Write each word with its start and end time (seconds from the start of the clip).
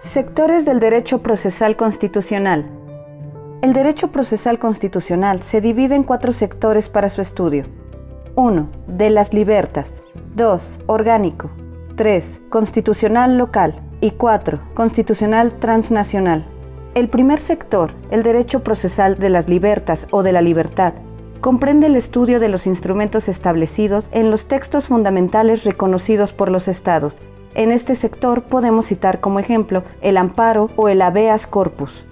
Sectores 0.00 0.64
del 0.64 0.80
derecho 0.80 1.18
procesal 1.18 1.76
constitucional. 1.76 2.64
El 3.60 3.74
derecho 3.74 4.10
procesal 4.10 4.58
constitucional 4.58 5.42
se 5.42 5.60
divide 5.60 5.94
en 5.94 6.04
cuatro 6.04 6.32
sectores 6.32 6.88
para 6.88 7.10
su 7.10 7.20
estudio. 7.20 7.66
1. 8.34 8.70
De 8.86 9.10
las 9.10 9.34
libertas. 9.34 10.00
2. 10.36 10.78
Orgánico. 10.86 11.50
3. 11.96 12.40
Constitucional 12.48 13.36
local. 13.36 13.82
Y 14.00 14.12
4. 14.12 14.60
Constitucional 14.72 15.52
transnacional. 15.58 16.46
El 16.94 17.10
primer 17.10 17.38
sector, 17.38 17.92
el 18.10 18.22
derecho 18.22 18.60
procesal 18.64 19.18
de 19.18 19.28
las 19.28 19.50
libertas 19.50 20.06
o 20.12 20.22
de 20.22 20.32
la 20.32 20.40
libertad, 20.40 20.94
comprende 21.42 21.88
el 21.88 21.96
estudio 21.96 22.40
de 22.40 22.48
los 22.48 22.66
instrumentos 22.66 23.28
establecidos 23.28 24.08
en 24.12 24.30
los 24.30 24.46
textos 24.48 24.86
fundamentales 24.86 25.64
reconocidos 25.64 26.32
por 26.32 26.50
los 26.50 26.68
estados 26.68 27.20
en 27.54 27.72
este 27.72 27.94
sector 27.94 28.42
podemos 28.42 28.86
citar 28.86 29.20
como 29.20 29.40
ejemplo 29.40 29.82
el 30.00 30.16
amparo 30.16 30.70
o 30.76 30.88
el 30.88 31.02
habeas 31.02 31.46
corpus. 31.46 32.04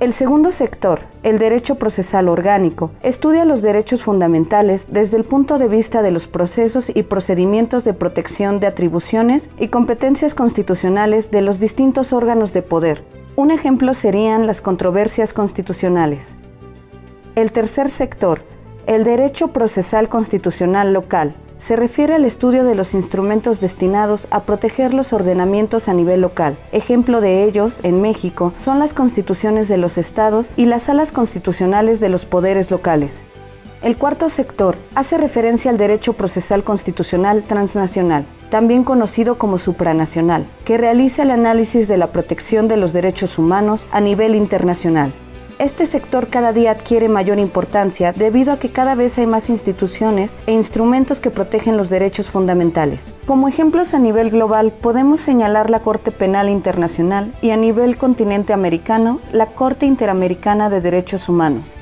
El 0.00 0.14
segundo 0.14 0.50
sector, 0.50 1.00
el 1.22 1.38
derecho 1.38 1.74
procesal 1.74 2.30
orgánico, 2.30 2.90
estudia 3.02 3.44
los 3.44 3.60
derechos 3.60 4.02
fundamentales 4.02 4.86
desde 4.90 5.18
el 5.18 5.24
punto 5.24 5.58
de 5.58 5.68
vista 5.68 6.00
de 6.00 6.10
los 6.10 6.26
procesos 6.26 6.90
y 6.94 7.02
procedimientos 7.02 7.84
de 7.84 7.92
protección 7.92 8.60
de 8.60 8.66
atribuciones 8.66 9.50
y 9.58 9.68
competencias 9.68 10.34
constitucionales 10.34 11.30
de 11.30 11.42
los 11.42 11.60
distintos 11.60 12.14
órganos 12.14 12.54
de 12.54 12.62
poder. 12.62 13.04
Un 13.36 13.50
ejemplo 13.50 13.92
serían 13.92 14.46
las 14.46 14.62
controversias 14.62 15.34
constitucionales. 15.34 16.34
El 17.34 17.52
tercer 17.52 17.90
sector, 17.90 18.42
el 18.86 19.04
derecho 19.04 19.48
procesal 19.48 20.08
constitucional 20.08 20.94
local, 20.94 21.34
se 21.60 21.76
refiere 21.76 22.14
al 22.14 22.24
estudio 22.24 22.64
de 22.64 22.74
los 22.74 22.94
instrumentos 22.94 23.60
destinados 23.60 24.26
a 24.30 24.44
proteger 24.44 24.94
los 24.94 25.12
ordenamientos 25.12 25.88
a 25.88 25.94
nivel 25.94 26.22
local. 26.22 26.58
Ejemplo 26.72 27.20
de 27.20 27.44
ellos, 27.44 27.80
en 27.82 28.00
México, 28.00 28.52
son 28.56 28.78
las 28.78 28.94
constituciones 28.94 29.68
de 29.68 29.76
los 29.76 29.98
estados 29.98 30.50
y 30.56 30.64
las 30.64 30.84
salas 30.84 31.12
constitucionales 31.12 32.00
de 32.00 32.08
los 32.08 32.24
poderes 32.24 32.70
locales. 32.70 33.24
El 33.82 33.96
cuarto 33.96 34.28
sector 34.28 34.76
hace 34.94 35.16
referencia 35.16 35.70
al 35.70 35.78
derecho 35.78 36.14
procesal 36.14 36.64
constitucional 36.64 37.44
transnacional, 37.46 38.26
también 38.50 38.82
conocido 38.82 39.38
como 39.38 39.56
supranacional, 39.58 40.46
que 40.64 40.76
realiza 40.76 41.22
el 41.22 41.30
análisis 41.30 41.88
de 41.88 41.96
la 41.96 42.12
protección 42.12 42.68
de 42.68 42.76
los 42.76 42.92
derechos 42.92 43.38
humanos 43.38 43.86
a 43.90 44.00
nivel 44.00 44.34
internacional 44.34 45.14
este 45.60 45.84
sector 45.84 46.28
cada 46.28 46.54
día 46.54 46.70
adquiere 46.70 47.10
mayor 47.10 47.38
importancia 47.38 48.12
debido 48.12 48.52
a 48.52 48.58
que 48.58 48.72
cada 48.72 48.94
vez 48.94 49.18
hay 49.18 49.26
más 49.26 49.50
instituciones 49.50 50.36
e 50.46 50.52
instrumentos 50.52 51.20
que 51.20 51.30
protegen 51.30 51.76
los 51.76 51.90
derechos 51.90 52.30
fundamentales. 52.30 53.12
Como 53.26 53.46
ejemplos 53.46 53.92
a 53.92 53.98
nivel 53.98 54.30
global 54.30 54.72
podemos 54.72 55.20
señalar 55.20 55.68
la 55.68 55.80
Corte 55.80 56.12
Penal 56.12 56.48
Internacional 56.48 57.34
y 57.42 57.50
a 57.50 57.58
nivel 57.58 57.98
continente 57.98 58.54
americano 58.54 59.20
la 59.32 59.46
Corte 59.46 59.84
Interamericana 59.84 60.70
de 60.70 60.80
Derechos 60.80 61.28
Humanos 61.28 61.79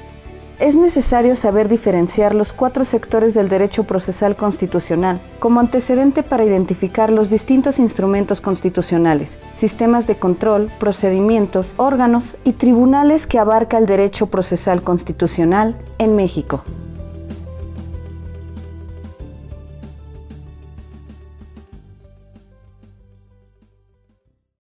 es 0.59 0.75
necesario 0.75 1.37
saber 1.37 1.69
diferenciar 1.69 2.35
los 2.35 2.53
cuatro 2.53 2.85
sectores 2.85 3.35
del 3.35 3.49
derecho 3.49 3.85
procesal 3.85 4.37
constitucional 4.37 5.21
como 5.39 5.61
antecedente 5.61 6.23
para 6.23 6.45
identificar 6.45 7.11
los 7.11 7.31
distintos 7.31 7.79
instrumentos 7.79 8.41
constitucionales, 8.41 9.39
sistemas 9.55 10.07
de 10.07 10.17
control, 10.17 10.71
procedimientos, 10.81 11.75
órganos 11.77 12.37
y 12.45 12.53
tribunales 12.53 13.27
que 13.27 13.39
abarca 13.39 13.79
el 13.79 13.87
derecho 13.87 14.27
procesal 14.27 14.83
constitucional 14.83 15.77
en 15.99 16.17
México. 16.17 16.65